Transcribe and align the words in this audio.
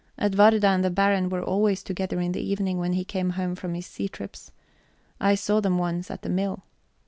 Edwarda 0.17 0.65
and 0.67 0.83
the 0.83 0.89
Baron 0.89 1.29
were 1.29 1.43
always 1.43 1.83
together 1.83 2.19
in 2.19 2.31
the 2.31 2.41
evening 2.41 2.79
when 2.79 2.93
he 2.93 3.05
came 3.05 3.29
home 3.37 3.53
from 3.53 3.75
his 3.75 3.85
sea 3.85 4.07
trips. 4.09 4.51
I 5.19 5.35
saw 5.35 5.59
them 5.59 5.77
once 5.77 6.09
at 6.09 6.23
the 6.23 6.27
mill. 6.29 6.63